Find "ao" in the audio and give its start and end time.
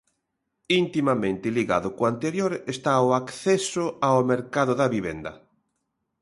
4.07-4.19